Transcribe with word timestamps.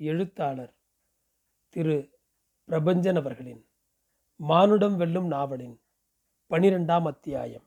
எழுத்தாளர் 0.00 0.74
திரு. 1.68 2.10
பிரபஞ்சன் 2.68 3.16
அவர்களின் 3.16 3.66
மானுடம் 4.36 4.96
வெல்லும் 4.96 5.26
நாவலின் 5.26 5.80
பனிரெண்டாம் 6.50 7.04
அத்தியாயம். 7.04 7.66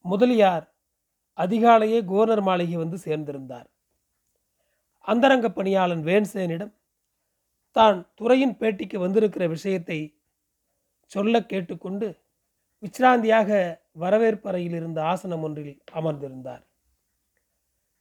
முதலியார் 0.00 0.74
அதிகாலையே 1.34 2.00
கோனர் 2.02 2.42
மாளிகை 2.42 2.76
வந்து 2.76 2.98
சேர்ந்திருந்தார். 2.98 3.68
அந்தரங்க 4.98 5.50
பணியாளன் 5.50 6.02
வேன்சேனிடம் 6.04 6.74
தான் 7.70 8.10
துறையின் 8.14 8.56
பேட்டிக்கு 8.56 8.98
வந்திருக்கிற 8.98 9.48
விஷயத்தை 9.48 10.20
சொல்ல 11.04 11.42
கேட்டுக்கொண்டு 11.42 12.08
விச்ராந்தியாக 12.82 13.78
வரவேற்பறையில் 13.92 14.72
இருந்த 14.72 15.04
ஆசனம் 15.04 15.42
ஒன்றில் 15.42 15.82
அமர்ந்திருந்தார். 15.92 16.64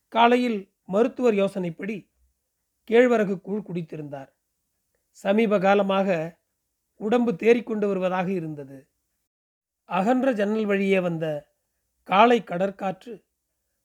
காலையில் 0.08 0.74
மருத்துவர் 0.86 1.34
யோசனைப்படி 1.34 2.09
கேழ்வரகு 2.90 3.42
கூழ் 3.42 3.66
குடித்திருந்தார். 3.68 4.30
சமீப 5.12 5.60
காலமாக 5.60 6.38
உடம்பு 6.96 7.32
தேறிக்கொண்டு 7.34 7.88
வருவதாக 7.88 8.32
இருந்தது. 8.32 8.90
அகன்ற 9.84 10.32
ஜன்னல் 10.32 10.66
வழியே 10.66 11.00
வந்த 11.00 11.56
காலை 12.04 12.42
கடற்காற்று 12.42 13.14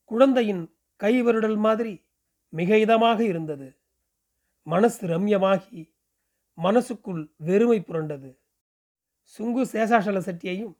குழந்தையின் 0.04 0.76
கை 0.96 1.22
வருடல் 1.22 1.56
மாதிரி 1.56 1.94
மிக 2.48 2.76
இதமாக 2.76 3.20
இருந்தது. 3.20 3.68
மனசு 4.62 5.08
ரம்யமாகி 5.08 5.82
மனசுக்குள் 6.58 7.22
வெறுமை 7.36 7.78
புரண்டது. 7.80 8.30
சுங்கு 9.38 9.62
சேஷாசல 9.72 10.18
செட்டியையும் 10.28 10.74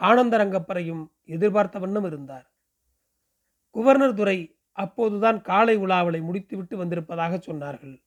ஆனந்தரங்கப்பரையும் 0.00 1.04
எதிர்பார்த்த 1.24 1.78
வண்ணம் 1.78 2.04
இருந்தார். 2.04 2.46
குவர்னர் 3.74 4.14
துறை 4.14 4.38
அப்போதுதான் 4.72 5.40
காலை 5.40 5.76
உலாவலை 5.76 6.20
முடித்துவிட்டு 6.22 6.76
வந்திருப்பதாக 6.76 7.36
சொன்னார்கள். 7.36 8.02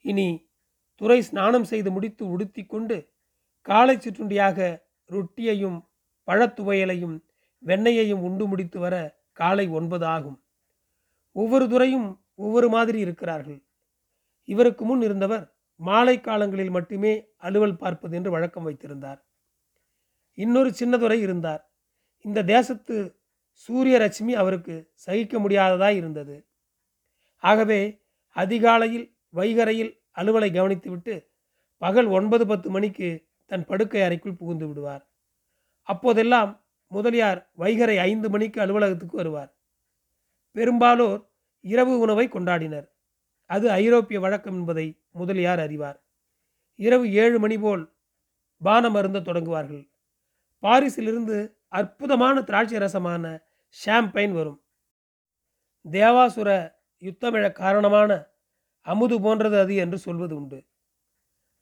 இனி 0.00 0.48
துறை 0.94 1.22
ஸ்நானம் 1.22 1.64
செய்து 1.64 1.90
முடித்து 1.90 2.28
உடுத்தி 2.28 2.66
கொண்டு 2.66 3.14
காலை 3.60 3.96
சிற்றுண்டியாக 3.96 4.84
ரொட்டியையும் 5.10 5.78
பழத்துவையலையும் 6.26 7.16
வெண்ணெயையும் 7.64 8.20
உண்டு 8.20 8.46
முடித்து 8.46 8.78
வர 8.78 9.24
காலை 9.32 9.68
ஒன்பது 9.68 10.06
ஆகும். 10.06 10.44
ஒவ்வொரு 11.32 11.68
துறையும் 11.68 12.24
ஒவ்வொரு 12.34 12.68
மாதிரி 12.68 12.98
இருக்கிறார்கள். 12.98 13.66
இவருக்கு 14.44 14.84
முன் 14.84 15.02
இருந்தவர் 15.02 15.54
மாலை 15.80 16.20
காலங்களில் 16.20 16.70
மட்டுமே 16.70 17.12
அலுவல் 17.36 17.76
பார்ப்பது 17.76 18.16
என்று 18.16 18.30
வழக்கம் 18.30 18.62
வைத்திருந்தார். 18.62 19.26
இன்னொரு 20.34 20.70
சின்னதுரை 20.78 21.18
இருந்தார். 21.20 21.62
இந்த 22.20 22.44
தேசத்து 22.44 22.96
சூரியரட்சுமி 23.68 24.32
அவருக்கு 24.32 24.90
சகிக்க 24.94 25.38
முடியாததாய் 25.38 25.96
இருந்தது. 25.96 26.46
ஆகவே 27.36 28.02
அதிகாலையில் 28.28 29.16
வைகரையில் 29.34 30.02
அலுவலை 30.16 30.50
கவனித்துவிட்டு 30.50 31.28
பகல் 31.76 32.06
ஒன்பது 32.06 32.46
பத்து 32.46 32.70
மணிக்கு 32.70 33.28
தன் 33.46 33.64
படுக்கை 33.64 34.02
அறைக்குள் 34.02 34.34
புகுந்து 34.34 34.68
விடுவார். 34.68 35.10
அப்போதெல்லாம் 35.82 36.66
முதலியார் 36.86 37.50
வைகரை 37.58 37.98
ஐந்து 37.98 38.30
மணிக்கு 38.30 38.60
அலுவலகத்துக்கு 38.60 39.16
வருவார். 39.16 39.56
பெரும்பாலோர் 40.50 41.30
இரவு 41.60 41.98
உணவை 41.98 42.28
கொண்டாடினர். 42.28 42.88
அது 43.44 43.70
ஐரோப்பிய 43.70 44.20
வழக்கம் 44.20 44.54
என்பதை 44.54 45.02
முதலியார் 45.10 45.58
அறிவார். 45.58 46.04
இரவு 46.74 47.12
ஏழு 47.12 47.38
மணி 47.38 47.58
போல் 47.58 47.94
பானம் 48.58 48.94
அருந்த 48.94 49.20
தொடங்குவார்கள். 49.20 49.90
பாரிஸிலிருந்து 50.62 51.56
அற்புதமான 51.68 52.42
திராட்சை 52.42 52.78
ரசமான 52.78 53.45
ஷாம்பைன் 53.84 54.32
வரும். 54.32 54.64
தேவாசுர 55.90 56.78
யுத்தமிழ 57.02 57.52
காரணமான 57.52 58.34
அமுது 58.80 59.20
போன்றது 59.20 59.58
அது 59.58 59.74
என்று 59.74 59.98
சொல்வது 59.98 60.36
உண்டு. 60.36 60.66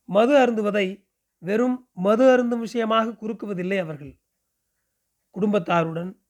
மது 0.05 0.37
அருந்துவதை 0.37 1.09
வெறும் 1.39 1.91
மது 1.93 2.31
அருந்தும் 2.31 2.61
விஷயமாக 2.61 3.11
குறுக்குவதில்லை 3.11 3.79
அவர்கள். 3.79 4.21
குடும்பத்தாருடன் 5.35 6.21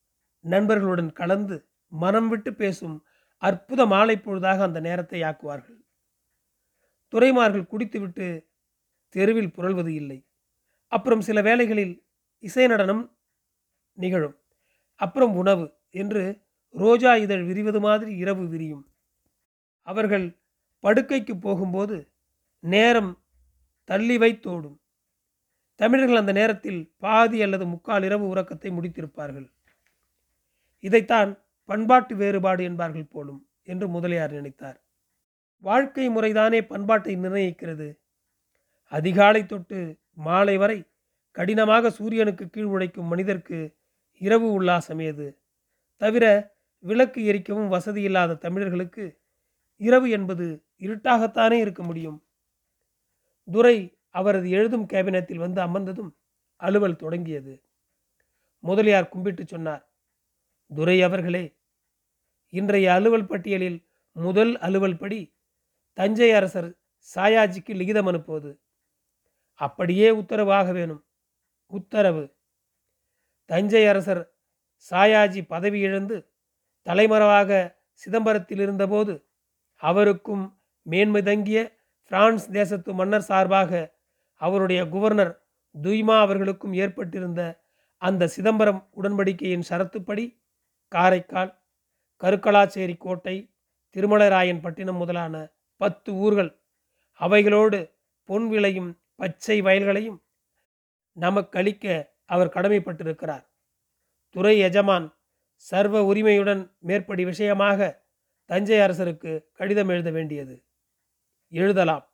நண்பர்களுடன் 0.41 1.13
கலந்து 1.13 1.69
மனம் 1.89 2.29
விட்டு 2.29 2.55
பேசும் 2.55 3.07
அற்புத 3.37 3.87
மாலை 3.87 4.17
பொழுதாக 4.17 4.59
அந்த 4.59 4.81
நேரத்தை 4.81 5.23
ஆக்குவார்கள். 5.23 5.79
துறைமார்கள் 7.13 7.67
குடித்துவிட்டு 7.67 8.53
தெருவில் 9.09 9.53
புரள்வது 9.53 9.95
இல்லை. 9.95 10.29
அப்புறம் 10.87 11.21
சில 11.21 11.43
வேளைகளில் 11.43 12.07
இசை 12.39 12.67
நடனம் 12.67 13.19
நிகழும். 13.93 14.44
அப்புறம் 14.95 15.35
உணவு 15.37 15.67
என்று 15.91 16.43
ரோஜா 16.75 17.17
இதழ் 17.17 17.45
விரிவது 17.45 17.81
மாதிரி 17.81 18.17
இரவு 18.17 18.49
விரியும். 18.49 18.85
அவர்கள் 19.81 20.27
படுக்கைக்கு 20.85 21.35
போகும்போது 21.37 21.97
நேரம் 22.59 23.13
தள்ளி 23.85 24.19
வைத்தோடும் 24.19 24.79
தமிழர்கள் 25.81 26.17
அந்த 26.17 26.33
நேரத்தில் 26.33 26.95
பாதி 26.99 27.43
அல்லது 27.43 27.67
முக்கால் 27.67 28.03
இரவு 28.03 28.29
உறக்கத்தை 28.29 28.71
முடித்திருப்பார்கள். 28.71 29.47
இதைத்தான் 30.79 31.31
பண்பாட்டு 31.65 32.17
வேறுபாடு 32.17 32.65
என்பார்கள் 32.65 33.11
போலும் 33.11 33.49
என்று 33.63 33.89
முதலியார் 33.89 34.33
நினைத்தார். 34.33 34.79
வாழ்க்கை 35.59 36.09
முறைதானே 36.09 36.61
பண்பாட்டை 36.67 37.17
நிர்ணயிக்கிறது. 37.17 37.89
அதிகாலை 38.93 39.47
தொட்டு 39.47 39.79
மாலை 40.13 40.57
வரை 40.57 40.79
கடினமாக 41.31 41.91
சூரியனுக்கு 41.91 42.51
கீழ் 42.51 42.65
உழைக்கும் 42.65 43.07
மனிதர்க்கு 43.07 43.59
இரவு 44.25 44.63
உல்லாசமேது 44.63 45.39
தவிர 45.97 46.55
விளக்கு 46.79 47.21
எரிக்கவும் 47.33 47.69
வசதி 47.69 48.03
இல்லாத 48.03 48.35
தமிழர்களுக்கு 48.35 49.21
இரவு 49.77 50.11
என்பது 50.11 50.65
இருட்டாகத்தானே 50.81 51.53
இருக்க 51.53 51.83
முடியும். 51.83 52.27
துரை 53.53 53.99
அவரது 54.11 54.51
எழுதும் 54.51 54.87
கேபினத்தில் 54.87 55.39
வந்து 55.39 55.61
அமர்ந்ததும் 55.63 56.11
அலுவல் 56.57 56.97
தொடங்கியது. 56.97 57.55
முதலியார் 58.59 59.09
கும்பிட்டு 59.09 59.47
சொன்னார் 59.47 59.93
துரை 60.71 61.03
அவர்களே 61.03 61.45
இன்றைய 62.49 62.93
அலுவல் 62.93 63.27
பட்டியலில் 63.27 63.79
முதல் 64.13 64.59
அலுவல் 64.59 64.97
படி 64.97 65.21
தஞ்சை 65.93 66.33
அரசர் 66.33 66.71
சாயாஜிக்கு 67.15 67.73
லிகிதம் 67.75 68.07
அனுப்புவது. 68.07 68.61
அப்படியே 69.61 70.11
உத்தரவாக 70.11 70.73
வேணும். 70.73 71.03
உத்தரவு 71.67 72.34
தஞ்சை 73.51 73.83
அரசர் 73.87 74.23
சாயாஜி 74.87 75.41
பதவி 75.47 75.79
இழந்து 75.81 76.17
தலைமறைவாக 76.87 77.51
சிதம்பரத்தில் 78.03 78.63
இருந்தபோது 78.63 79.15
அவருக்கும் 79.83 80.45
மேன்மை 80.87 81.21
தங்கிய 81.23 81.59
பிரான்ஸ் 82.11 82.47
தேசத்து 82.51 82.91
மன்னர் 82.95 83.29
சார்பாக 83.29 83.73
அவருடைய 84.41 84.81
குவர்னர் 84.85 85.33
துய்மா 85.75 86.17
அவர்களுக்கும் 86.21 86.75
ஏற்பட்டிருந்த 86.75 87.43
அந்த 88.03 88.27
சிதம்பரம் 88.27 88.81
உடன்படிக்கையின் 88.93 89.69
சரத்துப்படி 89.69 90.25
காரைக்கால் 90.93 91.53
கருக்கலாச்சேரி 92.21 92.97
கோட்டை 92.97 93.37
திருமலராயன் 93.97 94.61
பட்டினம் 94.61 94.97
முதலான 94.97 95.35
பத்து 95.81 96.11
ஊர்கள் 96.17 96.51
அவைகளோடு 97.21 97.81
பொன் 98.29 98.47
விளையும் 98.49 98.91
பச்சை 99.15 99.57
வயல்களையும் 99.63 100.19
நமக்களிக்க 101.17 101.87
அவர் 102.25 102.49
கடமைப்பட்டிருக்கிறார். 102.49 103.45
துறை 104.31 104.59
எஜமான் 104.59 105.15
சர்வ 105.57 106.05
உரிமையுடன் 106.05 106.77
மேற்படி 106.79 107.25
விஷயமாக 107.25 108.07
தஞ்சை 108.45 108.79
அரசருக்கு 108.79 109.45
கடிதம் 109.53 109.89
எழுத 109.89 110.11
வேண்டியது. 110.11 110.65
எழுதலாம். 111.49 112.13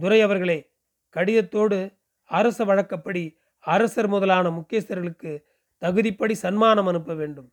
துரை 0.00 0.20
அவர்களே 0.20 0.72
கடிதத்தோடு 1.16 1.98
அரச 2.22 2.64
வழக்கப்படி 2.64 3.38
அரசர் 3.58 4.08
முதலான 4.08 4.50
முக்கியஸ்தர்களுக்கு 4.50 5.42
தகுதிப்படி 5.80 6.32
சன்மானம் 6.32 6.86
அனுப்ப 6.86 7.14
வேண்டும். 7.14 7.52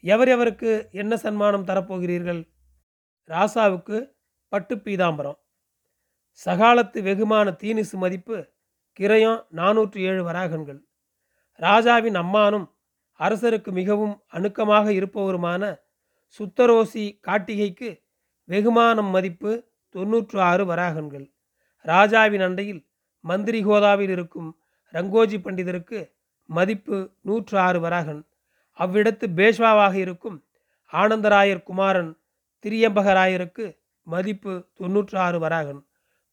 எவர் 0.00 0.28
எவருக்கு 0.28 0.90
என்ன 0.90 1.16
சன்மானம் 1.16 1.66
தரப்போகிறீர்கள்? 1.66 2.52
ராசாவுக்கு 3.28 4.12
பட்டு 4.48 4.76
பீதாம்பரம். 4.76 5.38
சகாலத்து 6.44 6.98
வெகுமான 7.02 7.56
தீனிசு 7.56 7.92
மதிப்பு 7.92 8.48
கிரயம் 9.00 9.44
நானூற்று 9.50 9.98
ஏழு 10.00 10.22
வராகன்கள். 10.24 10.80
ராஜாவின் 11.54 12.14
அம்மானும் 12.14 12.66
அரசருக்கு 13.18 13.70
மிகவும் 13.70 14.24
அணுக்கமாக 14.32 14.86
இருப்பவருமான 14.90 15.62
சுத்தரோசி 16.38 17.04
காட்டிகைக்கு 17.26 17.90
வெகுமானம் 18.48 19.10
மதிப்பு 19.10 19.52
தொன்னூற்று 19.88 20.40
ஆறு 20.40 20.66
வராகன்கள். 20.66 21.26
ராஜாவின் 21.84 22.40
அண்டையில் 22.40 22.82
மந்திரி 23.20 23.64
கோதாவில் 23.64 24.08
இருக்கும் 24.08 24.50
ரங்கோஜி 24.92 25.38
பண்டிதருக்கு 25.44 26.12
மதிப்பு 26.44 27.10
நூற்று 27.20 27.58
ஆறு 27.58 27.80
வராகன். 27.80 28.22
அவ்விடத்து 28.78 29.26
பேஷ்வாவாக 29.38 29.94
இருக்கும் 29.94 30.38
ஆனந்தராயர் 30.92 31.62
குமாரன் 31.62 32.12
திரியம்பகராயருக்கு 32.64 33.66
மதிப்பு 34.02 34.70
தொன்னூற்று 34.74 35.18
ஆறு 35.18 35.38
வராகன். 35.38 35.80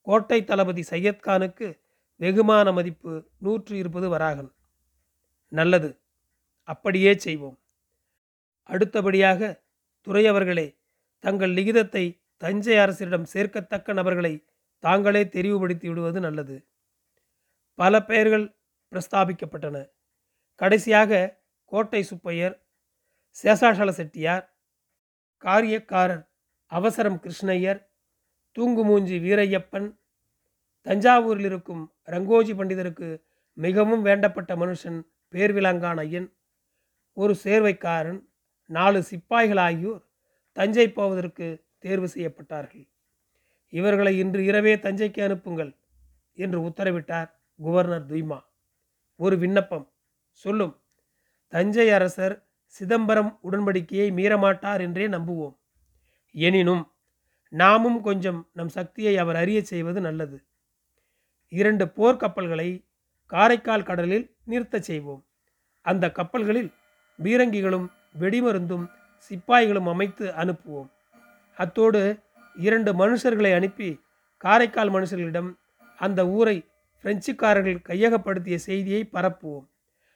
கோட்டை 0.02 0.44
தளபதி 0.44 0.84
சையத்கானுக்கு 0.90 1.68
வெகுமான 2.20 2.74
மதிப்பு 2.74 3.30
நூற்று 3.38 3.78
இருப்பது 3.78 4.10
வராகன். 4.10 4.52
நல்லது 5.52 5.90
அப்படியே 6.64 7.18
செய்வோம். 7.18 7.60
அடுத்தபடியாக 8.64 9.64
துறையவர்களே 10.08 10.78
தங்கள் 11.20 11.54
லிகிதத்தை 11.54 12.06
தஞ்சை 12.38 12.76
அரசரிடம் 12.76 13.28
சேர்க்கத்தக்க 13.34 13.94
நபர்களை 13.94 14.46
தாங்களே 14.80 15.24
தெரிவுபடுத்தி 15.24 15.88
விடுவது 15.88 16.20
நல்லது. 16.20 16.68
பல 17.74 18.04
பெயர்கள் 18.04 18.46
பிரஸ்தாபிக்கப்பட்டன. 18.92 19.78
கடைசியாக 20.56 21.40
கோட்டை 21.66 22.02
சுப்பையர் 22.04 22.56
சேஷாசல 23.44 23.90
செட்டியார் 23.90 24.46
காரியக்காரர் 25.44 26.24
அவசரம் 26.66 27.20
கிருஷ்ணய்யர் 27.24 27.86
தூங்குமூஞ்சி 28.56 29.18
வீரையப்பன் 29.26 29.88
தஞ்சாவூரில் 30.88 31.46
இருக்கும் 31.46 31.94
ரங்கோஜி 32.06 32.54
பண்டிதருக்கு 32.54 33.22
மிகவும் 33.54 34.06
வேண்டப்பட்ட 34.06 34.52
மனுஷன் 34.56 35.00
பேர்விலங்கான் 35.32 35.98
ஐயன் 35.98 36.34
ஒரு 37.14 37.36
சேர்வைக்காரன் 37.44 38.20
நாலு 38.70 39.04
சிப்பாய்கள் 39.04 39.58
ஆகியோர் 39.58 40.04
தஞ்சை 40.52 40.92
போவதற்கு 40.92 41.66
தேர்வு 41.78 42.08
செய்யப்பட்டார்கள். 42.08 42.86
இவர்களை 43.74 44.18
இன்று 44.18 44.46
இரவே 44.46 44.76
தஞ்சைக்கு 44.76 45.22
அனுப்புங்கள் 45.24 45.72
என்று 46.34 46.60
உத்தரவிட்டார் 46.62 47.30
குவர்னர் 47.64 48.06
துய்மா. 48.06 48.40
ஒரு 49.16 49.38
விண்ணப்பம். 49.38 49.86
சொல்லும். 50.32 50.74
தஞ்சை 51.48 51.90
அரசர் 51.90 52.36
சிதம்பரம் 52.66 53.40
உடன்படிக்கையை 53.44 54.08
மீறமாட்டார் 54.12 54.82
என்றே 54.82 55.08
நம்புவோம். 55.08 55.56
எனினும் 56.36 56.92
நாமும் 57.50 58.02
கொஞ்சம் 58.02 58.50
நம் 58.54 58.70
சக்தியை 58.70 59.18
அவர் 59.18 59.36
அறிய 59.36 59.64
செய்வது 59.64 60.02
நல்லது. 60.02 60.38
இரண்டு 61.48 61.86
போர்க்கப்பல்களை 61.86 62.86
காரைக்கால் 63.26 63.84
கடலில் 63.84 64.36
நிறுத்தச் 64.48 64.88
செய்வோம். 64.90 65.26
அந்த 65.82 66.12
கப்பல்களில் 66.12 66.74
பீரங்கிகளும் 67.24 67.88
வெடிமருந்தும் 68.20 68.90
சிப்பாய்களும் 69.30 69.90
அமைத்து 69.90 70.32
அனுப்புவோம். 70.32 70.90
அத்தோடு 71.54 72.20
இரண்டு 72.56 72.94
மனுஷர்களை 72.94 73.54
அனுப்பி 73.56 74.02
காரைக்கால் 74.38 74.92
மனுஷர்களிடம் 74.92 75.58
அந்த 75.98 76.28
ஊரை 76.28 76.66
பிரெஞ்சுக்காரர்கள் 77.04 77.84
கையகப்படுத்திய 77.90 78.56
செய்தியை 78.56 79.10
பரப்புவோம். 79.14 79.68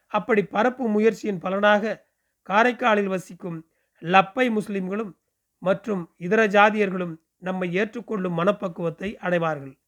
அப்படி 0.07 0.43
பரப்பும் 0.43 0.91
முயற்சியின் 0.91 1.39
பலனாக 1.39 2.07
காரைக்காலில் 2.49 3.07
வசிக்கும் 3.07 3.69
லப்பை 4.01 4.51
முஸ்லிம்களும் 4.51 5.17
மற்றும் 5.59 6.13
இதர 6.17 6.47
ஜாதியர்களும் 6.47 7.15
நம்மை 7.37 7.73
ஏற்றுக்கொள்ளும் 7.73 8.37
மனப்பக்குவத்தை 8.37 9.17
அடைவார்கள். 9.17 9.79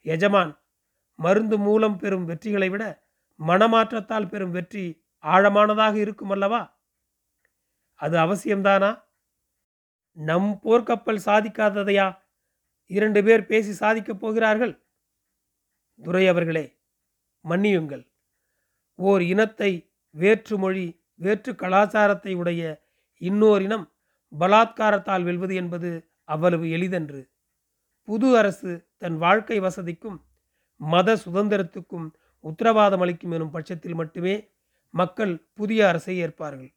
எஜமான் 0.00 0.59
மருந்து 1.20 1.58
மூலம் 1.58 1.96
பெறும் 1.96 2.26
வெற்றிகளை 2.28 2.68
விட 2.70 2.84
மனமாற்றத்தால் 3.40 4.28
பெறும் 4.28 4.50
வெற்றி 4.50 4.84
ஆழமானதாக 5.24 5.94
இருக்கும் 5.94 6.30
அல்லவா 6.30 6.60
அது 8.00 8.16
அவசியம்தானா? 8.18 8.90
நம் 10.16 10.50
போர்க்கப்பல் 10.64 11.24
சாதிக்காததையா? 11.26 12.06
இரண்டு 12.90 13.20
பேர் 13.24 13.42
பேசி 13.46 13.72
சாதிக்கப் 13.72 14.20
போகிறார்கள்? 14.20 14.74
துரை 16.00 16.24
அவர்களே 16.28 16.64
மன்னியுங்கள். 17.44 18.04
ஓர் 18.98 19.22
இனத்தை 19.22 19.70
வேற்று 20.14 20.54
மொழி 20.58 20.86
வேற்று 21.14 21.52
கலாச்சாரத்தை 21.54 22.32
உடைய 22.34 22.62
இன்னோர் 23.22 23.62
இனம் 23.62 23.86
பலாத்காரத்தால் 24.32 25.24
வெல்வது 25.24 25.54
என்பது 25.54 25.90
அவ்வளவு 26.24 26.66
எளிதன்று. 26.70 27.20
புது 28.08 28.28
அரசு 28.36 28.72
தன் 28.96 29.16
வாழ்க்கை 29.16 29.58
வசதிக்கும் 29.60 30.18
மத 30.80 31.16
சுதந்திரத்துக்கும் 31.16 32.08
உத்தரவாதம் 32.40 33.00
அளிக்கும் 33.00 33.30
எனும் 33.30 33.50
பட்சத்தில் 33.50 33.94
மட்டுமே 33.94 34.52
மக்கள் 34.90 35.50
புதிய 35.54 35.88
அரசை 35.88 36.18
ஏற்பார்கள். 36.18 36.70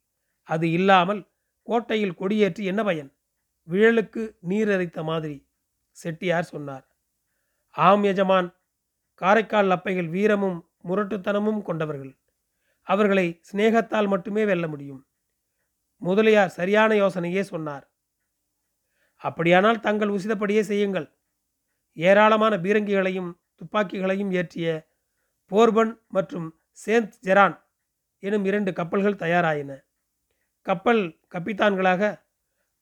அது 0.50 0.72
இல்லாமல் 0.72 1.22
கோட்டையில் 1.62 2.18
கொடியேற்றி 2.20 2.64
என்ன 2.64 2.84
பயன்? 2.84 3.12
விழலுக்கு 3.68 4.38
நீர் 4.40 4.70
அரைத்த 4.70 5.04
மாதிரி 5.04 5.48
செட்டியார் 5.92 6.44
சொன்னார். 6.44 6.86
ஆம் 7.70 8.04
எஜமான் 8.04 8.50
காரைக்கால் 9.14 9.72
அப்பைகள் 9.72 10.10
வீரமும் 10.10 10.70
முரட்டுத்தனமும் 10.84 11.62
கொண்டவர்கள். 11.62 12.14
அவர்களை 12.88 13.42
சிநேகத்தால் 13.52 14.08
மட்டுமே 14.08 14.46
வெல்ல 14.46 14.68
முடியும். 14.68 15.02
முதலியார் 15.98 16.50
சரியான 16.50 16.94
யோசனையே 16.96 17.42
சொன்னார். 17.42 17.86
அப்படியானால் 19.16 19.80
தங்கள் 19.80 20.10
உசிதப்படியே 20.10 20.62
செய்யுங்கள். 20.62 21.08
ஏராளமான 21.94 22.58
பீரங்கிகளையும் 22.58 23.32
துப்பாக்கிகளையும் 23.64 24.32
ஏற்றிய 24.32 24.88
போர்பன் 25.52 26.00
மற்றும் 26.08 26.56
சேந்த் 26.86 27.18
ஜெரான் 27.22 27.58
எனும் 28.20 28.46
இரண்டு 28.46 28.74
கப்பல்கள் 28.74 29.16
தயாராயின. 29.16 29.72
கப்பல் 30.62 31.20
கப்பித்தான்களாக 31.34 32.22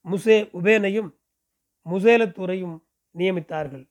முசே 0.06 0.50
உபேனையும் 0.54 1.10
முசேலத்தூரையும் 1.86 2.84
நியமித்தார்கள். 3.16 3.88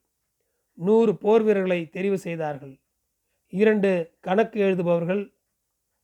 நூறு 0.73 1.17
போர் 1.17 1.41
வீரர்களை 1.41 1.89
தெரிவு 1.93 2.13
செய்தார்கள். 2.13 2.79
இரண்டு 3.49 4.11
கணக்கு 4.19 4.59
எழுதுபவர்கள் 4.59 5.33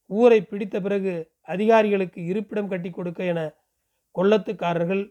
ஊரை 0.06 0.42
பிடித்த 0.42 0.80
பிறகு 0.82 1.32
அதிகாரிகளுக்கு 1.42 2.26
இருப்பிடம் 2.26 2.68
கட்டி 2.68 2.90
கொடுக்க 2.90 3.24
என 3.24 3.56
கொள்ளத்துக்காரர்கள் 4.16 5.04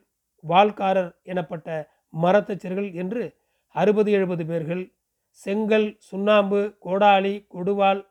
வால்காரர் 0.44 1.12
எனப்பட்ட 1.23 1.88
மரத்தச்சர்கள் 2.14 2.93
என்று 2.93 3.37
அறுபது 3.69 4.12
எழுபது 4.12 4.46
பேர்கள் 4.46 4.95
செங்கல் 5.36 5.96
சுண்ணாம்பு 5.98 6.76
கோடாலி 6.84 7.46
கொடுவால் 7.54 8.06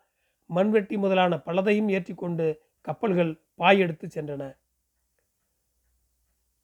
மண்வெட்டி 0.56 0.98
முதலான 0.98 1.36
பலதையும் 1.46 1.90
ஏற்றிக்கொண்டு 1.90 2.62
கப்பல்கள் 2.82 3.32
பாயெடுத்து 3.58 4.08
சென்றன. 4.08 4.58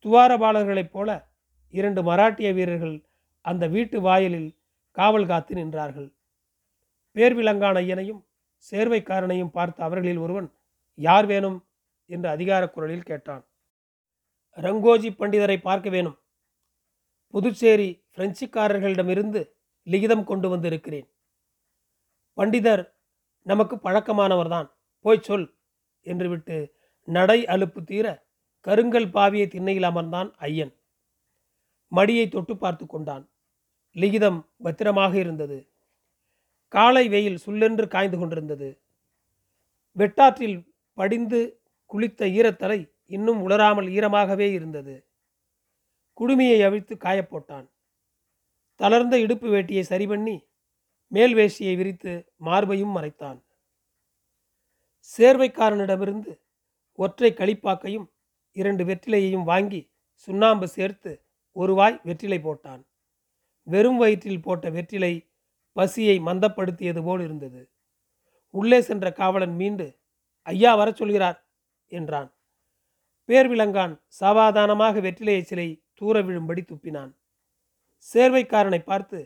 துவாரபாலர்களைப் 0.04 0.92
போல 0.92 1.30
இரண்டு 1.70 2.04
மராட்டிய 2.04 2.54
வீரர்கள் 2.54 3.06
அந்த 3.42 3.68
வீட்டு 3.68 4.02
வாயிலில் 4.02 4.58
காவல் 4.92 5.26
காத்து 5.26 5.56
நின்றார்கள். 5.56 6.14
பேர்விலங்கான 7.14 7.80
ஐயனையும் 7.82 8.22
சேர்வைக்காரனையும் 8.72 9.56
பார்த்த 9.58 9.84
அவர்களில் 9.84 10.18
ஒருவன் 10.18 10.54
யார் 10.96 11.26
வேணும்? 11.26 11.66
என்று 12.06 12.30
அதிகார 12.30 12.70
குரலில் 12.70 13.04
கேட்டான். 13.04 13.46
ரங்கோஜி 14.56 15.10
பண்டிதரை 15.10 15.58
பார்க்க 15.58 15.90
வேணும். 15.90 16.18
புதுச்சேரி 17.28 18.04
பிரெஞ்சுக்காரர்களிடமிருந்து 18.16 19.50
லிகிதம் 19.88 20.24
கொண்டு 20.24 20.50
வந்திருக்கிறேன். 20.50 21.08
பண்டிதர் 22.38 22.84
நமக்கு 23.46 23.76
பழக்கமானவர்தான். 23.76 24.68
போய் 25.06 25.22
சொல் 25.22 25.58
என்று 26.06 26.30
விட்டு 26.30 26.58
நடை 27.08 27.46
அலுப்பு 27.46 27.84
தீர 27.84 28.30
கருங்கல் 28.66 29.10
பாவியை 29.10 29.48
திண்ணையில் 29.48 29.84
அமர்ந்தான் 29.84 30.30
ஐயன். 30.38 30.74
மடியை 31.92 32.26
தொட்டு 32.30 32.58
பார்த்து 32.58 32.86
கொண்டான். 32.86 33.30
லிகிதம் 33.96 34.40
பத்திரமாக 34.58 35.18
இருந்தது. 35.18 35.58
காலை 36.68 37.10
வெயில் 37.10 37.40
சுல்லென்று 37.46 37.88
காய்ந்து 37.88 38.18
கொண்டிருந்தது. 38.18 38.82
வெட்டாற்றில் 39.96 40.58
படிந்து 40.94 41.62
குளித்த 41.94 42.26
ஈரத்தலை 42.38 42.80
இன்னும் 43.06 43.50
உலராமல் 43.50 43.88
ஈரமாகவே 43.88 44.48
இருந்தது. 44.52 45.06
குடுமியை 46.18 46.64
அவிழ்த்து 46.66 46.96
காயப்போட்டான் 46.96 47.68
தளர்ந்த 48.82 49.16
இடுப்பு 49.20 49.48
வேட்டியை 49.48 49.82
சரி 49.82 50.08
பண்ணி 50.08 50.36
மேல் 51.12 51.34
வேஷ்டியை 51.36 51.74
விரித்து 51.76 52.12
மார்பையும் 52.46 52.94
மறைத்தான். 52.98 53.40
சேர்வைக்காரனிடமிருந்து 55.12 56.34
ஒற்றை 57.00 57.30
களிப்பாக்கையும் 57.32 58.08
இரண்டு 58.52 58.84
வெற்றிலையையும் 58.84 59.44
வாங்கி 59.44 59.82
சுண்ணாம்பு 60.14 60.68
சேர்த்து 60.68 61.12
ஒரு 61.56 61.74
வாய் 61.74 62.02
வெற்றிலை 62.04 62.40
போட்டான். 62.44 62.82
வெறும் 63.68 63.98
வயிற்றில் 63.98 64.42
போட்ட 64.42 64.70
வெற்றிலை 64.70 65.14
பசியை 65.76 66.20
மந்தப்படுத்தியது 66.20 67.02
போல் 67.04 67.22
இருந்தது. 67.22 67.62
உள்ளே 68.54 68.82
சென்ற 68.82 69.12
காவலன் 69.12 69.56
மீண்டு 69.56 69.88
ஐயா 70.48 70.76
வரச் 70.76 70.96
சொல்கிறார் 70.96 71.40
என்றான். 71.92 72.30
பேர்விலங்கான் 73.30 73.94
சாவாதானமாக 74.20 75.02
வெற்றிலையை 75.02 75.42
சிலை 75.42 75.68
தூர 75.94 76.22
விழும்படி 76.22 76.62
துப்பினான். 76.64 77.12
சேர்வைக்காரனை 78.08 78.84
பார்த்து 78.84 79.20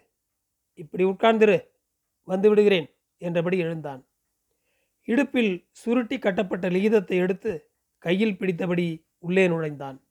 இப்படி 0.74 1.04
உட்கார்ந்திரு 1.04 1.58
வந்து 2.24 2.50
விடுகிறேன் 2.50 2.88
என்றபடி 3.18 3.58
எழுந்தான். 3.58 4.02
இடுப்பில் 5.04 5.68
சுருட்டி 5.72 6.18
கட்டப்பட்ட 6.20 6.70
லிகிதத்தை 6.70 7.18
எடுத்து 7.18 7.70
கையில் 7.98 8.38
பிடித்தபடி 8.38 9.06
உள்ளே 9.20 9.48
நுழைந்தான். 9.48 10.04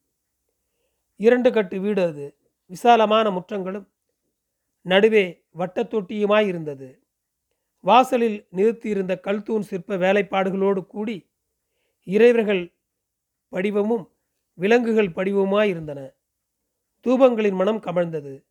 இரண்டு 1.17 1.53
கட்டு 1.53 1.81
வீடு 1.81 2.03
அது 2.03 2.37
விசாலமான 2.67 3.31
முற்றங்களும் 3.31 3.87
நடுவே 4.83 5.45
வட்டத்தொட்டியுமாயிருந்தது 5.59 6.49
இருந்தது. 6.49 7.03
வாசலில் 7.81 8.47
நிறுத்தியிருந்த 8.51 9.21
கல்தூண் 9.21 9.63
சிற்ப 9.63 9.97
வேலைப்பாடுகளோடு 9.97 10.87
கூடி 10.87 11.31
இறைவர்கள் 12.07 12.77
படிவமும் 13.49 14.13
விலங்குகள் 14.55 15.11
படிவமாய் 15.11 15.69
இருந்தன. 15.69 16.01
தூபங்களின் 17.05 17.55
மனம் 17.55 17.81
கமழ்ந்தது. 17.81 18.45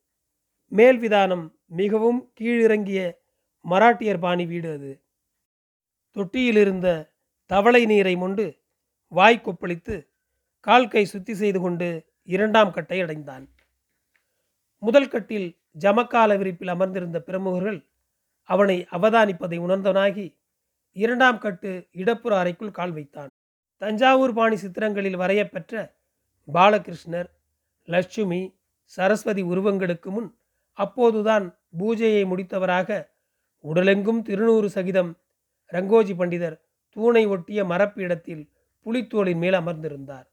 மேல் 0.74 1.00
விதானம் 1.00 1.56
மிகவும் 1.66 2.32
கீழிறங்கிய 2.40 3.00
மராட்டியர் 3.66 4.20
பாணி 4.20 4.46
வீடு 4.46 4.74
அது. 4.74 5.04
தொட்டியிலிருந்த 6.16 6.88
தவளை 7.46 7.86
நீரை 7.86 8.16
மொண்டு 8.16 8.46
வாய் 9.08 9.42
கொப்பளித்து 9.44 9.96
கால் 10.60 10.88
கை 10.88 11.06
சுத்தி 11.06 11.34
செய்து 11.34 11.60
கொண்டு 11.60 11.88
இரண்டாம் 12.24 12.72
கட்டை 12.72 13.02
அடைந்தான். 13.02 13.46
முதல் 14.78 15.08
கட்டில் 15.08 15.60
ஜமக்கால 15.80 16.38
விரிப்பில் 16.38 16.68
அமர்ந்திருந்த 16.68 17.22
பிரமுகர்கள் 17.22 17.90
அவனை 18.44 18.88
அவதானிப்பதை 18.92 19.58
உணர்ந்தவனாகி 19.60 20.38
இரண்டாம் 20.92 21.38
கட்டு 21.38 21.88
இடப்புற 21.92 22.38
அறைக்குள் 22.38 22.72
கால் 22.72 22.92
வைத்தான். 22.92 23.32
தஞ்சாவூர் 23.78 24.34
பாணி 24.34 24.56
சித்திரங்களில் 24.56 25.18
வரையப்பெற்ற 25.18 25.74
பாலகிருஷ்ணர் 26.54 27.30
லட்சுமி 27.84 28.42
சரஸ்வதி 28.84 29.44
உருவங்களுக்கு 29.44 30.10
முன் 30.10 30.30
அப்போதுதான் 30.74 31.58
பூஜையை 31.78 32.24
முடித்தவராக 32.26 33.12
உடலெங்கும் 33.64 34.22
திருநூறு 34.22 34.66
சகிதம். 34.66 35.12
ரங்கோஜி 35.72 36.14
பண்டிதர் 36.16 36.60
தூணை 36.90 37.26
ஒட்டிய 37.26 37.64
மரப்பீடத்தில் 37.64 38.52
புலித்தோளின் 38.86 39.38
மேல் 39.38 39.54
அமர்ந்திருந்தார். 39.54 40.28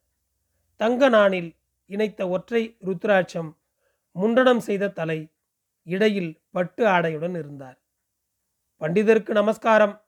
தங்க 0.77 1.09
நாணில் 1.09 1.57
இணைத்த 1.87 2.29
ஒற்றை 2.29 2.77
ருத்ராட்சம் 2.85 3.51
முண்டனம் 4.13 4.59
செய்த 4.59 4.89
தலை 4.89 5.33
இடையில் 5.83 6.43
பட்டு 6.51 6.87
ஆடையுடன் 6.87 7.37
இருந்தார். 7.39 7.79
பண்டிதருக்கு 8.81 9.31
நமஸ்காரம். 9.31 10.05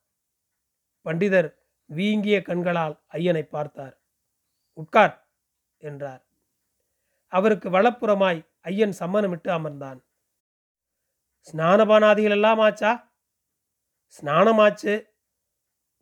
பண்டிதர் 1.05 1.55
வீங்கிய 1.87 2.43
கண்களால் 2.43 3.01
ஐயனை 3.13 3.43
பார்த்தார். 3.43 4.01
உட்கார் 4.73 5.29
என்றார். 5.79 6.23
அவருக்கு 7.29 7.71
வலப்புறமாய் 7.71 8.47
ஐயன் 8.61 8.95
சம்மனமிட்டு 9.01 9.49
அமர்ந்தான். 9.49 10.01
ஸ்நானபானாதிகள் 11.47 12.31
எல்லாம் 12.31 12.59
ஆச்சா? 12.59 13.15
ஸ்நானமாச்சு. 14.17 15.07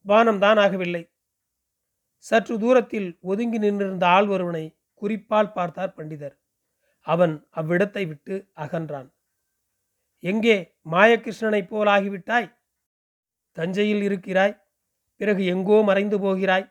பானம்தான் 0.06 0.58
ஆகவில்லை. 0.64 1.12
சற்று 2.16 2.58
தூரத்தில் 2.58 3.18
ஒதுங்கி 3.20 3.58
நின்றிருந்த 3.58 4.06
ஆள் 4.06 4.26
ஒருவனை 4.26 4.78
குறிப்பால் 4.94 5.52
பார்த்தார் 5.52 5.94
பண்டிதர். 5.96 6.36
அவன் 7.00 7.48
அவ்விடத்தை 7.50 8.06
விட்டு 8.06 8.52
அகன்றான். 8.56 9.12
எங்கே 10.18 10.76
மாயகிருஷ்ணனைப் 10.90 11.68
போல் 11.68 11.86
ஆகிவிட்டாய் 11.86 12.56
தஞ்சையில் 13.52 14.02
இருக்கிறாய்? 14.02 14.64
பிறகு 15.16 15.44
எங்கோ 15.44 15.82
மறைந்து 15.82 16.20
போகிறாய்? 16.20 16.66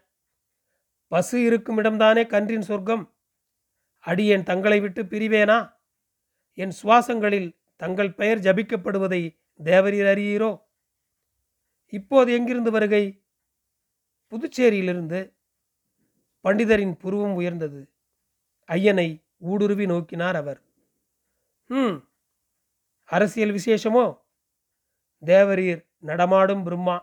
பசு 1.07 1.41
இருக்கும் 1.43 1.77
இடம்தானே 1.77 2.27
கன்றின் 2.27 2.61
சொர்க்கம்? 2.61 3.17
அடியேன் 3.97 4.43
தங்களை 4.43 4.79
விட்டு 4.79 5.03
பிரிவேனா? 5.03 5.73
என் 6.53 6.73
சுவாசங்களில் 6.83 7.58
தங்கள் 7.79 8.13
பெயர் 8.13 8.39
ஜபிக்கப்படுவதை 8.39 9.39
தேவரீர் 9.63 10.09
அறியீரோ? 10.13 10.61
இப்போது 11.89 12.33
எங்கிருந்து 12.33 12.71
வருகை? 12.71 13.23
புதுச்சேரியிலிருந்து 14.31 15.33
பண்டிதரின் 16.43 16.93
புருவம் 16.93 17.33
உயர்ந்தது. 17.33 17.91
ஐயனை 18.67 19.23
ஊடுருவி 19.37 19.85
நோக்கினார் 19.85 20.35
அவர். 20.35 20.61
ம் 21.65 21.95
அரசியல் 23.05 23.49
விசேஷமோ? 23.49 24.19
தேவரீர் 25.25 25.87
நடமாடும் 25.99 26.63
பிரம்மா. 26.63 26.97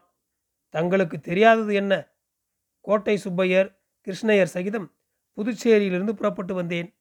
தங்களுக்கு 0.69 1.21
தெரியாதது 1.21 1.75
என்ன? 1.75 2.11
கோட்டை 2.81 3.21
சுப்பையர் 3.25 3.77
கிருஷ்ணயர் 4.07 4.55
சகிதம் 4.55 4.95
புதுச்சேரியிலிருந்து 5.37 6.13
புறப்பட்டு 6.13 6.55
வந்தேன். 6.55 6.95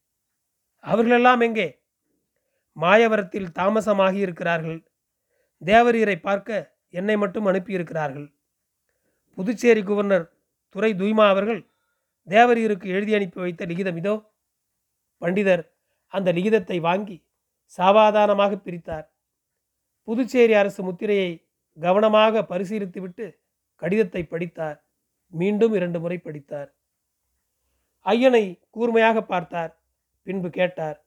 அவர்களெல்லாம் 0.79 1.39
எங்கே? 1.39 1.84
மாயவரத்தில் 2.77 3.51
தாமசமாகி 3.51 4.15
இருக்கிறார்கள். 4.15 4.87
தேவரீரை 5.61 6.15
பார்க்க 6.19 6.73
என்னை 6.89 7.17
மட்டும் 7.17 7.45
அனுப்பியிருக்கிறார்கள். 7.45 8.33
புதுச்சேரி 9.35 9.83
கவர்னர் 9.83 10.31
துரை 10.69 10.93
துய்மா 10.93 11.27
அவர்கள் 11.27 11.69
தேவரீருக்கு 12.27 12.87
எழுதி 12.87 13.13
அனுப்பி 13.15 13.39
வைத்த 13.39 13.65
லிகிதம் 13.65 13.95
இதோ. 13.95 14.33
பண்டிதர் 15.21 15.71
அந்த 16.07 16.31
லிகிதத்தை 16.33 16.79
வாங்கி 16.79 17.25
சாவாதானமாக 17.65 18.55
பிரித்தார். 18.55 19.11
புதுச்சேரி 20.03 20.53
அரசு 20.53 20.83
முத்திரையை 20.83 21.47
கவனமாக 21.77 22.41
பரிசீலித்துவிட்டு 22.41 23.25
கடிதத்தை 23.75 24.23
படித்தார். 24.23 24.83
மீண்டும் 25.29 25.73
இரண்டு 25.73 25.99
முறை 25.99 26.17
படித்தார். 26.17 26.75
ஐயனை 28.05 28.61
கூர்மையாக 28.69 29.21
பார்த்தார். 29.21 29.81
பின்பு 30.23 30.49
கேட்டார் 30.49 31.04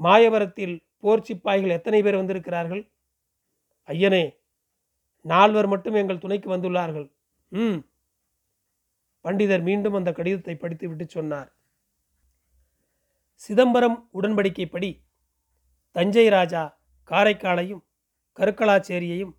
மாயவரத்தில் 0.00 0.86
போர் 0.98 1.22
சிப்பாய்கள் 1.22 1.70
எத்தனை 1.70 2.02
பேர் 2.02 2.16
வந்திருக்கிறார்கள்? 2.16 2.92
ஐயனே 3.86 4.36
நால்வர் 5.20 5.66
மட்டும் 5.66 5.94
எங்கள் 5.94 6.18
துணைக்கு 6.18 6.56
வந்துள்ளார்கள். 6.56 7.12
ம். 7.48 7.78
பண்டிதர் 9.24 9.62
மீண்டும் 9.62 9.94
அந்த 9.94 10.12
கடிதத்தை 10.12 10.56
படித்துவிட்டு 10.56 11.08
சொன்னார். 11.08 11.56
சிதம்பரம் 13.34 14.08
உடன்படிக்கைப்படி 14.14 15.02
தஞ்சை 15.90 16.28
ராஜா 16.28 16.80
காரைக்காலையும் 17.10 17.82
கருக்கலாச்சேரியையும் 18.36 19.34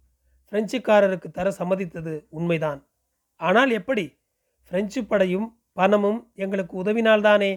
பிரெஞ்சுக்காரருக்கு 0.51 1.31
தர 1.31 1.49
சம்மதித்தது 1.49 2.25
உண்மைதான். 2.29 2.87
ஆனால் 3.35 3.71
எப்படி? 3.71 4.19
பிரெஞ்சு 4.63 5.05
படையும் 5.05 5.61
பணமும் 5.73 6.31
எங்களுக்கு 6.35 6.83
உதவினால்தானே? 6.83 7.51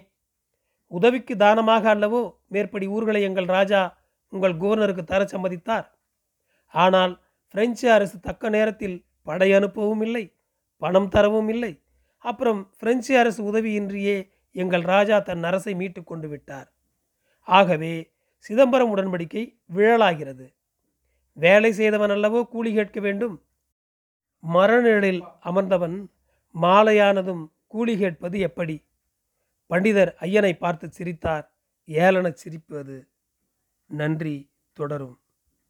உதவிக்கு 0.91 1.37
தானமாக 1.37 1.95
அல்லவோ 1.95 2.23
மேற்படி 2.49 2.87
ஊர்களை 2.87 3.23
எங்கள் 3.23 3.45
ராஜா 3.45 3.97
உங்கள் 4.29 4.57
கவர்னருக்கு 4.57 5.05
தர 5.05 5.25
சம்மதித்தார். 5.25 5.87
ஆனால் 6.75 7.13
பிரெஞ்சு 7.55 7.91
அரசு 7.91 8.21
தக்க 8.21 8.49
நேரத்தில் 8.49 9.05
படை 9.23 9.53
அனுப்பவும் 9.53 10.03
இல்லை 10.03 10.25
பணம் 10.79 11.09
தரவும் 11.09 11.49
இல்லை. 11.49 11.83
அப்புறம் 12.19 12.61
பிரெஞ்சு 12.79 13.19
அரசு 13.19 13.41
உதவியின்றியே 13.51 14.17
எங்கள் 14.53 14.83
ராஜா 14.83 15.19
தன் 15.19 15.43
அரசை 15.43 15.75
மீட்டு 15.75 16.05
கொண்டு 16.05 16.29
விட்டார். 16.29 16.69
ஆகவே 17.43 17.93
சிதம்பரம் 18.39 18.97
உடன்படிக்கை 18.97 19.43
விழலாகிறது. 19.75 20.47
வேலை 21.33 21.73
செய்தவன் 21.73 22.11
அல்லவோ 22.11 22.41
கூலி 22.49 22.71
கேட்க 22.75 23.01
வேண்டும். 23.01 23.37
மரநிழலில் 24.45 25.23
அமர்ந்தவன் 25.41 25.97
மாலையானதும் 26.55 27.45
கூலி 27.67 27.95
கேட்பது 27.99 28.39
எப்படி? 28.41 28.77
பண்டிதர் 29.71 30.13
ஐயனை 30.21 30.59
பார்த்து 30.59 30.93
சிரித்தார். 30.93 31.57
ஏளனச் 31.87 32.37
சிரிப்பது. 32.45 32.97
நன்றி. 33.87 34.51
தொடரும். 34.73 35.21